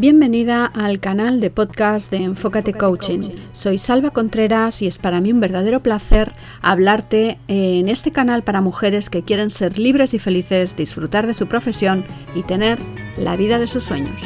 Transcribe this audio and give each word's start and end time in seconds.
Bienvenida 0.00 0.64
al 0.64 1.00
canal 1.00 1.40
de 1.40 1.50
podcast 1.50 2.12
de 2.12 2.18
Enfócate 2.18 2.72
Coaching. 2.72 3.34
Soy 3.50 3.78
Salva 3.78 4.12
Contreras 4.12 4.80
y 4.80 4.86
es 4.86 4.96
para 4.96 5.20
mí 5.20 5.32
un 5.32 5.40
verdadero 5.40 5.82
placer 5.82 6.34
hablarte 6.62 7.40
en 7.48 7.88
este 7.88 8.12
canal 8.12 8.44
para 8.44 8.60
mujeres 8.60 9.10
que 9.10 9.24
quieren 9.24 9.50
ser 9.50 9.76
libres 9.76 10.14
y 10.14 10.20
felices, 10.20 10.76
disfrutar 10.76 11.26
de 11.26 11.34
su 11.34 11.48
profesión 11.48 12.04
y 12.36 12.44
tener 12.44 12.78
la 13.18 13.36
vida 13.36 13.58
de 13.58 13.66
sus 13.66 13.82
sueños. 13.82 14.22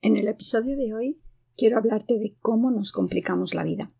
En 0.00 0.16
el 0.16 0.26
episodio 0.26 0.74
de 0.74 0.94
hoy 0.94 1.20
quiero 1.54 1.76
hablarte 1.76 2.18
de 2.18 2.32
cómo 2.40 2.70
nos 2.70 2.92
complicamos 2.92 3.54
la 3.54 3.64
vida. 3.64 3.92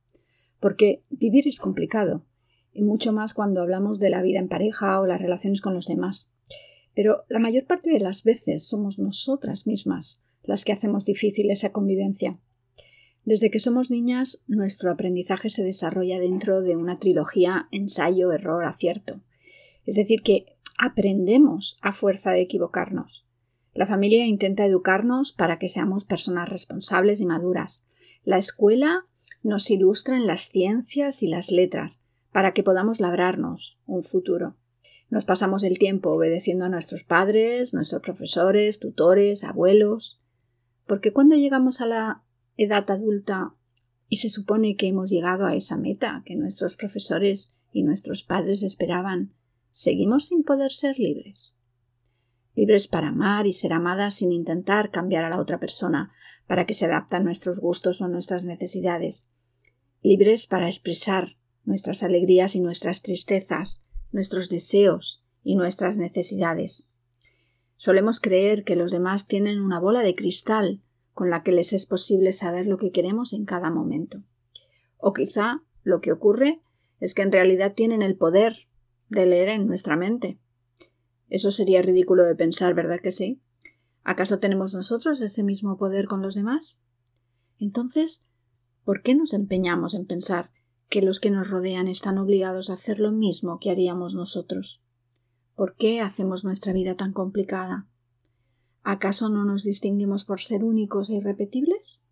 Porque 0.58 1.04
vivir 1.10 1.46
es 1.46 1.60
complicado, 1.60 2.24
y 2.72 2.82
mucho 2.82 3.12
más 3.12 3.34
cuando 3.34 3.60
hablamos 3.60 3.98
de 3.98 4.08
la 4.08 4.22
vida 4.22 4.38
en 4.38 4.48
pareja 4.48 4.98
o 5.02 5.06
las 5.06 5.20
relaciones 5.20 5.60
con 5.60 5.74
los 5.74 5.86
demás. 5.86 6.32
Pero 7.00 7.24
la 7.30 7.38
mayor 7.38 7.64
parte 7.64 7.88
de 7.88 7.98
las 7.98 8.24
veces 8.24 8.68
somos 8.68 8.98
nosotras 8.98 9.66
mismas 9.66 10.20
las 10.42 10.66
que 10.66 10.72
hacemos 10.72 11.06
difícil 11.06 11.50
esa 11.50 11.72
convivencia. 11.72 12.38
Desde 13.24 13.50
que 13.50 13.58
somos 13.58 13.90
niñas, 13.90 14.44
nuestro 14.46 14.92
aprendizaje 14.92 15.48
se 15.48 15.64
desarrolla 15.64 16.20
dentro 16.20 16.60
de 16.60 16.76
una 16.76 16.98
trilogía 16.98 17.68
ensayo, 17.70 18.32
error, 18.32 18.66
acierto. 18.66 19.22
Es 19.86 19.96
decir, 19.96 20.20
que 20.20 20.58
aprendemos 20.76 21.78
a 21.80 21.94
fuerza 21.94 22.32
de 22.32 22.42
equivocarnos. 22.42 23.26
La 23.72 23.86
familia 23.86 24.26
intenta 24.26 24.66
educarnos 24.66 25.32
para 25.32 25.58
que 25.58 25.70
seamos 25.70 26.04
personas 26.04 26.50
responsables 26.50 27.22
y 27.22 27.24
maduras. 27.24 27.86
La 28.24 28.36
escuela 28.36 29.06
nos 29.42 29.70
ilustra 29.70 30.18
en 30.18 30.26
las 30.26 30.50
ciencias 30.50 31.22
y 31.22 31.28
las 31.28 31.50
letras 31.50 32.02
para 32.30 32.52
que 32.52 32.62
podamos 32.62 33.00
labrarnos 33.00 33.80
un 33.86 34.02
futuro. 34.02 34.56
Nos 35.10 35.24
pasamos 35.24 35.64
el 35.64 35.78
tiempo 35.78 36.10
obedeciendo 36.10 36.64
a 36.64 36.68
nuestros 36.68 37.02
padres, 37.02 37.74
nuestros 37.74 38.00
profesores, 38.00 38.78
tutores, 38.78 39.42
abuelos, 39.42 40.20
porque 40.86 41.12
cuando 41.12 41.34
llegamos 41.34 41.80
a 41.80 41.86
la 41.86 42.22
edad 42.56 42.88
adulta 42.90 43.54
y 44.08 44.16
se 44.16 44.28
supone 44.28 44.76
que 44.76 44.86
hemos 44.86 45.10
llegado 45.10 45.46
a 45.46 45.54
esa 45.54 45.76
meta 45.76 46.22
que 46.24 46.36
nuestros 46.36 46.76
profesores 46.76 47.56
y 47.72 47.82
nuestros 47.82 48.22
padres 48.22 48.62
esperaban, 48.62 49.32
seguimos 49.72 50.28
sin 50.28 50.44
poder 50.44 50.70
ser 50.70 50.98
libres. 50.98 51.56
Libres 52.54 52.88
para 52.88 53.08
amar 53.08 53.46
y 53.46 53.52
ser 53.52 53.72
amadas 53.72 54.14
sin 54.14 54.32
intentar 54.32 54.90
cambiar 54.90 55.24
a 55.24 55.30
la 55.30 55.40
otra 55.40 55.58
persona 55.58 56.12
para 56.46 56.66
que 56.66 56.74
se 56.74 56.86
adapte 56.86 57.16
a 57.16 57.20
nuestros 57.20 57.60
gustos 57.60 58.00
o 58.00 58.08
nuestras 58.08 58.44
necesidades. 58.44 59.26
Libres 60.02 60.46
para 60.46 60.66
expresar 60.66 61.36
nuestras 61.64 62.02
alegrías 62.02 62.54
y 62.56 62.60
nuestras 62.60 63.02
tristezas, 63.02 63.84
nuestros 64.12 64.48
deseos 64.48 65.24
y 65.42 65.56
nuestras 65.56 65.98
necesidades. 65.98 66.86
Solemos 67.76 68.20
creer 68.20 68.64
que 68.64 68.76
los 68.76 68.90
demás 68.90 69.26
tienen 69.26 69.60
una 69.60 69.80
bola 69.80 70.00
de 70.00 70.14
cristal 70.14 70.82
con 71.14 71.30
la 71.30 71.42
que 71.42 71.52
les 71.52 71.72
es 71.72 71.86
posible 71.86 72.32
saber 72.32 72.66
lo 72.66 72.78
que 72.78 72.92
queremos 72.92 73.32
en 73.32 73.44
cada 73.44 73.70
momento. 73.70 74.22
O 74.98 75.12
quizá 75.12 75.62
lo 75.82 76.00
que 76.00 76.12
ocurre 76.12 76.60
es 77.00 77.14
que 77.14 77.22
en 77.22 77.32
realidad 77.32 77.74
tienen 77.74 78.02
el 78.02 78.16
poder 78.16 78.68
de 79.08 79.26
leer 79.26 79.48
en 79.48 79.66
nuestra 79.66 79.96
mente. 79.96 80.38
Eso 81.28 81.50
sería 81.50 81.82
ridículo 81.82 82.24
de 82.24 82.34
pensar, 82.34 82.74
¿verdad 82.74 83.00
que 83.02 83.12
sí? 83.12 83.40
¿Acaso 84.04 84.38
tenemos 84.38 84.74
nosotros 84.74 85.20
ese 85.20 85.42
mismo 85.42 85.76
poder 85.78 86.06
con 86.06 86.22
los 86.22 86.34
demás? 86.34 86.82
Entonces, 87.58 88.28
¿por 88.84 89.02
qué 89.02 89.14
nos 89.14 89.32
empeñamos 89.32 89.94
en 89.94 90.06
pensar 90.06 90.50
que 90.90 91.02
los 91.02 91.20
que 91.20 91.30
nos 91.30 91.48
rodean 91.48 91.86
están 91.86 92.18
obligados 92.18 92.68
a 92.68 92.74
hacer 92.74 92.98
lo 92.98 93.12
mismo 93.12 93.60
que 93.60 93.70
haríamos 93.70 94.14
nosotros. 94.14 94.82
¿Por 95.54 95.76
qué 95.76 96.00
hacemos 96.00 96.44
nuestra 96.44 96.72
vida 96.72 96.96
tan 96.96 97.12
complicada? 97.12 97.86
¿Acaso 98.82 99.28
no 99.28 99.44
nos 99.44 99.62
distinguimos 99.62 100.24
por 100.24 100.40
ser 100.40 100.64
únicos 100.64 101.08
e 101.08 101.14
irrepetibles? 101.14 102.02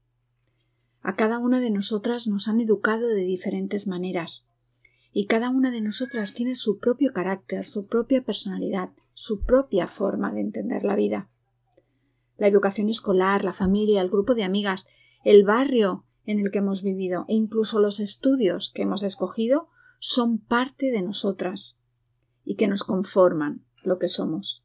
A 1.03 1.17
cada 1.17 1.39
una 1.39 1.59
de 1.61 1.71
nosotras 1.71 2.29
nos 2.29 2.47
han 2.47 2.61
educado 2.61 3.09
de 3.09 3.25
diferentes 3.25 3.89
maneras, 3.89 4.49
y 5.13 5.27
cada 5.27 5.51
una 5.51 5.73
de 5.73 5.81
nosotras 5.81 6.33
tiene 6.33 6.55
su 6.55 6.79
propio 6.79 7.13
carácter, 7.13 7.65
su 7.65 7.87
propia 7.87 8.23
personalidad, 8.23 8.91
su 9.13 9.43
propia 9.45 9.89
forma 9.89 10.33
de 10.33 10.41
entender 10.41 10.85
la 10.85 10.95
vida. 10.95 11.29
La 12.37 12.47
educación 12.47 12.89
escolar, 12.89 13.43
la 13.43 13.53
familia, 13.53 14.03
el 14.03 14.11
grupo 14.11 14.37
de 14.37 14.45
amigas, 14.45 14.87
el 15.25 15.43
barrio 15.43 16.05
en 16.29 16.41
el 16.41 16.51
que 16.51 16.59
hemos 16.59 16.83
vivido 16.83 17.25
e 17.27 17.35
incluso 17.35 17.81
los 17.81 18.01
estudios 18.01 18.71
que 18.71 18.83
hemos 18.83 19.03
escogido 19.03 19.71
son 19.99 20.39
parte 20.39 20.91
de 20.91 21.01
nosotras 21.01 21.81
y 22.45 22.57
que 22.57 22.69
nos 22.69 22.85
conforman 22.85 23.65
lo 23.83 23.99
que 23.99 24.09
somos. 24.09 24.63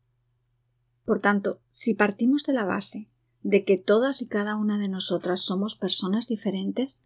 Por 1.06 1.22
tanto, 1.22 1.62
si 1.69 1.94
partimos 1.94 2.44
de 2.44 2.51
la 2.51 2.66
base 2.66 3.09
de 3.44 3.63
que 3.63 3.78
todas 3.78 4.22
y 4.22 4.28
cada 4.28 4.57
una 4.57 4.78
de 4.78 4.90
nosotras 4.90 5.40
somos 5.40 5.78
personas 5.78 6.28
diferentes, 6.28 7.01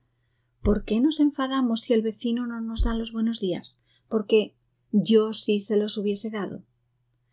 ¿por 0.63 0.85
qué 0.85 0.99
nos 1.01 1.19
enfadamos 1.19 1.81
si 1.81 1.93
el 1.93 2.01
vecino 2.01 2.47
no 2.47 2.59
nos 2.59 2.83
da 2.83 2.95
los 2.95 3.13
buenos 3.13 3.39
días? 3.39 3.83
Porque 4.09 4.55
yo 4.91 5.33
sí 5.33 5.59
se 5.59 5.77
los 5.77 5.99
hubiese 5.99 6.31
dado. 6.31 6.63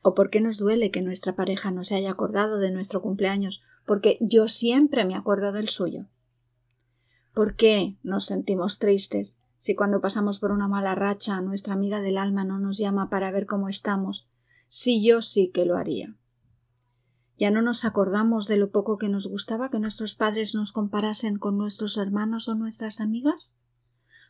¿O 0.02 0.12
por 0.12 0.28
qué 0.28 0.42
nos 0.42 0.58
duele 0.58 0.90
que 0.90 1.00
nuestra 1.00 1.34
pareja 1.34 1.70
no 1.70 1.84
se 1.84 1.94
haya 1.94 2.10
acordado 2.10 2.58
de 2.58 2.70
nuestro 2.70 3.00
cumpleaños? 3.00 3.62
Porque 3.86 4.18
yo 4.20 4.46
siempre 4.46 5.06
me 5.06 5.14
acuerdo 5.14 5.52
del 5.52 5.70
suyo. 5.70 6.06
¿Por 7.34 7.56
qué 7.56 7.98
nos 8.04 8.26
sentimos 8.26 8.78
tristes 8.78 9.38
si 9.58 9.74
cuando 9.74 10.00
pasamos 10.00 10.38
por 10.38 10.52
una 10.52 10.68
mala 10.68 10.94
racha 10.94 11.40
nuestra 11.40 11.74
amiga 11.74 12.00
del 12.00 12.16
alma 12.16 12.44
no 12.44 12.60
nos 12.60 12.78
llama 12.78 13.10
para 13.10 13.32
ver 13.32 13.46
cómo 13.46 13.68
estamos? 13.68 14.30
Si 14.68 15.04
yo 15.04 15.20
sí 15.20 15.50
que 15.52 15.64
lo 15.64 15.76
haría. 15.76 16.14
¿Ya 17.36 17.50
no 17.50 17.60
nos 17.60 17.84
acordamos 17.84 18.46
de 18.46 18.56
lo 18.56 18.70
poco 18.70 18.98
que 18.98 19.08
nos 19.08 19.26
gustaba 19.26 19.68
que 19.68 19.80
nuestros 19.80 20.14
padres 20.14 20.54
nos 20.54 20.70
comparasen 20.70 21.36
con 21.36 21.58
nuestros 21.58 21.96
hermanos 21.96 22.48
o 22.48 22.54
nuestras 22.54 23.00
amigas? 23.00 23.58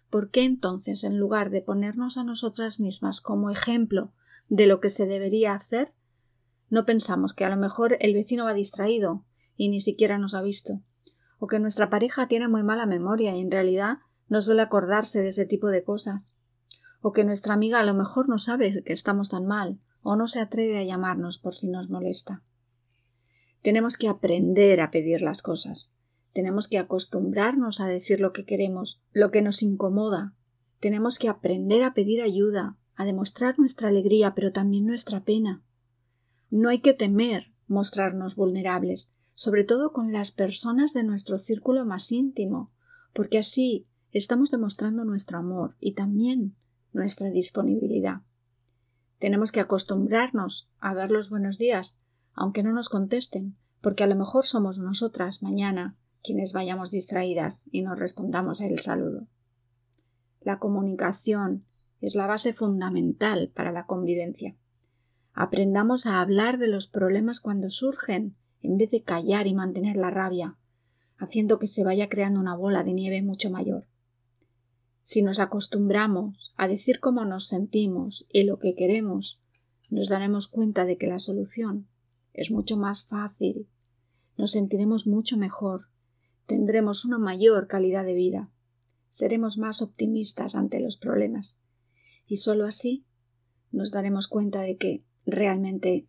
¿Por 0.09 0.31
qué 0.31 0.45
entonces, 0.45 1.05
en 1.05 1.19
lugar 1.19 1.51
de 1.51 1.61
ponernos 1.61 2.17
a 2.17 2.25
nosotras 2.25 2.81
mismas 2.81 3.21
como 3.21 3.51
ejemplo 3.51 4.15
de 4.49 4.67
lo 4.67 4.81
que 4.81 4.89
se 4.89 5.05
debería 5.05 5.53
hacer, 5.53 5.93
no 6.71 6.87
pensamos 6.87 7.35
que 7.35 7.45
a 7.45 7.51
lo 7.51 7.57
mejor 7.59 7.99
el 8.01 8.15
vecino 8.15 8.45
va 8.45 8.55
distraído 8.55 9.27
y 9.59 9.69
ni 9.69 9.81
siquiera 9.81 10.17
nos 10.17 10.35
ha 10.35 10.41
visto, 10.41 10.81
o 11.39 11.47
que 11.47 11.59
nuestra 11.59 11.91
pareja 11.91 12.29
tiene 12.29 12.49
muy 12.49 12.63
mala 12.63 12.87
memoria 12.87 13.35
y 13.35 13.41
en 13.41 13.51
realidad 13.51 13.99
no 14.29 14.41
suele 14.41 14.63
acordarse 14.63 15.21
de 15.21 15.29
ese 15.29 15.47
tipo 15.47 15.69
de 15.69 15.85
cosas, 15.85 16.39
o 17.01 17.13
que 17.13 17.25
nuestra 17.25 17.55
amiga 17.55 17.81
a 17.81 17.85
lo 17.85 17.95
mejor 17.95 18.29
no 18.29 18.39
sabe 18.39 18.83
que 18.83 18.93
estamos 18.93 19.29
tan 19.29 19.47
mal, 19.47 19.79
o 20.03 20.17
no 20.17 20.27
se 20.27 20.41
atreve 20.41 20.79
a 20.79 20.85
llamarnos 20.85 21.39
por 21.39 21.55
si 21.55 21.69
nos 21.69 21.91
molesta. 21.91 22.43
Tenemos 23.63 23.97
que 23.97 24.09
aprender 24.09 24.81
a 24.81 24.91
pedir 24.91 25.23
las 25.23 25.41
cosas. 25.41 25.95
Tenemos 26.35 26.69
que 26.69 26.79
acostumbrarnos 26.79 27.81
a 27.81 27.87
decir 27.87 28.21
lo 28.21 28.33
que 28.33 28.45
queremos, 28.45 29.03
lo 29.13 29.31
que 29.31 29.41
nos 29.41 29.63
incomoda. 29.63 30.35
Tenemos 30.81 31.19
que 31.19 31.29
aprender 31.29 31.83
a 31.83 31.95
pedir 31.95 32.21
ayuda, 32.21 32.77
a 32.97 33.05
demostrar 33.05 33.59
nuestra 33.59 33.89
alegría, 33.89 34.35
pero 34.35 34.53
también 34.53 34.85
nuestra 34.85 35.25
pena. 35.25 35.63
No 36.51 36.69
hay 36.69 36.81
que 36.81 36.93
temer 36.93 37.53
mostrarnos 37.67 38.37
vulnerables, 38.37 39.14
sobre 39.35 39.65
todo 39.65 39.93
con 39.93 40.13
las 40.13 40.31
personas 40.31 40.93
de 40.93 41.05
nuestro 41.05 41.39
círculo 41.39 41.85
más 41.85 42.11
íntimo, 42.13 42.73
porque 43.13 43.39
así 43.39 43.85
estamos 44.13 44.51
demostrando 44.51 45.05
nuestro 45.05 45.39
amor 45.39 45.77
y 45.81 45.95
también 45.95 46.57
nuestra 46.93 47.31
disponibilidad. 47.31 48.23
Tenemos 49.19 49.53
que 49.53 49.61
acostumbrarnos 49.61 50.71
a 50.79 50.95
dar 50.95 51.11
los 51.11 51.31
buenos 51.31 51.59
días, 51.59 51.99
aunque 52.33 52.63
no 52.63 52.73
nos 52.73 52.89
contesten, 52.89 53.57
porque 53.81 54.05
a 54.05 54.07
lo 54.07 54.17
mejor 54.17 54.45
somos 54.47 54.79
nosotras 54.79 55.43
mañana 55.43 55.97
quienes 56.23 56.53
vayamos 56.53 56.91
distraídas 56.91 57.69
y 57.71 57.83
nos 57.83 57.99
respondamos 57.99 58.61
el 58.61 58.79
saludo. 58.81 59.27
La 60.41 60.59
comunicación 60.59 61.65
es 62.01 62.15
la 62.15 62.27
base 62.27 62.53
fundamental 62.53 63.51
para 63.55 63.73
la 63.73 63.87
convivencia. 63.87 64.57
Aprendamos 65.33 66.07
a 66.07 66.21
hablar 66.21 66.59
de 66.59 66.69
los 66.69 66.87
problemas 66.87 67.41
cuando 67.41 67.71
surgen 67.71 68.37
en 68.65 68.79
vez 68.79 68.91
de 68.91 69.03
callar 69.03 69.47
y 69.47 69.55
mantener 69.55 69.97
la 69.97 70.11
rabia, 70.11 70.57
haciendo 71.19 71.59
que 71.59 71.67
se 71.67 71.85
vaya 71.85 72.09
creando 72.09 72.41
una 72.41 72.57
bola 72.57 72.83
de 72.83 72.95
nieve 72.95 73.23
mucho 73.23 73.51
mayor. 73.51 73.87
Si 75.03 75.23
nos 75.23 75.39
acostumbramos 75.39 76.55
a 76.57 76.67
decir 76.67 76.99
cómo 76.99 77.27
nos 77.27 77.47
sentimos 77.47 78.27
y 78.33 78.45
lo 78.45 78.59
que 78.59 78.75
queremos, 78.75 79.39
nos 79.91 80.09
daremos 80.09 80.49
cuenta 80.49 80.87
de 80.87 80.97
que 80.97 81.07
la 81.07 81.19
solución 81.19 81.87
es 82.33 82.51
mucho 82.51 82.79
más 82.79 83.07
fácil, 83.07 83.69
nos 84.39 84.53
sentiremos 84.53 85.07
mucho 85.07 85.37
mejor, 85.37 85.83
tendremos 86.47 87.05
una 87.05 87.19
mayor 87.19 87.67
calidad 87.67 88.05
de 88.05 88.15
vida, 88.15 88.49
seremos 89.09 89.59
más 89.59 89.83
optimistas 89.83 90.55
ante 90.55 90.81
los 90.81 90.97
problemas 90.97 91.61
y 92.27 92.39
sólo 92.39 92.65
así 92.65 93.05
nos 93.73 93.91
daremos 93.91 94.27
cuenta 94.27 94.63
de 94.63 94.79
que 94.79 95.05
realmente 95.27 96.09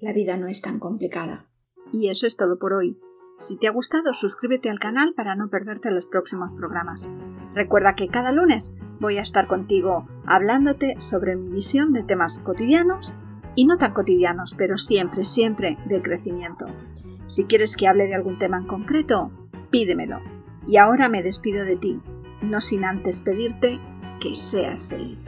la 0.00 0.12
vida 0.12 0.36
no 0.36 0.48
es 0.48 0.60
tan 0.60 0.80
complicada. 0.80 1.48
Y 1.94 2.08
eso 2.08 2.26
es 2.26 2.36
todo 2.36 2.58
por 2.58 2.72
hoy. 2.72 2.98
Si 3.38 3.56
te 3.56 3.68
ha 3.68 3.70
gustado, 3.70 4.14
suscríbete 4.14 4.68
al 4.68 4.80
canal 4.80 5.14
para 5.14 5.36
no 5.36 5.48
perderte 5.48 5.92
los 5.92 6.08
próximos 6.08 6.52
programas. 6.52 7.08
Recuerda 7.54 7.94
que 7.94 8.08
cada 8.08 8.32
lunes 8.32 8.76
voy 8.98 9.18
a 9.18 9.22
estar 9.22 9.46
contigo 9.46 10.08
hablándote 10.26 10.96
sobre 10.98 11.36
mi 11.36 11.54
visión 11.54 11.92
de 11.92 12.02
temas 12.02 12.40
cotidianos 12.40 13.16
y 13.54 13.66
no 13.66 13.76
tan 13.76 13.92
cotidianos, 13.92 14.56
pero 14.58 14.76
siempre, 14.76 15.24
siempre 15.24 15.78
de 15.86 16.02
crecimiento. 16.02 16.66
Si 17.28 17.44
quieres 17.44 17.76
que 17.76 17.86
hable 17.86 18.08
de 18.08 18.16
algún 18.16 18.38
tema 18.38 18.58
en 18.58 18.66
concreto, 18.66 19.30
pídemelo. 19.70 20.18
Y 20.66 20.78
ahora 20.78 21.08
me 21.08 21.22
despido 21.22 21.64
de 21.64 21.76
ti, 21.76 22.00
no 22.42 22.60
sin 22.60 22.84
antes 22.84 23.20
pedirte 23.20 23.78
que 24.20 24.34
seas 24.34 24.88
feliz. 24.88 25.18